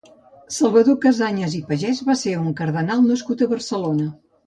[0.55, 4.15] Salvador Casañas i Pagès va ser un cardenal nascut a Barcelona.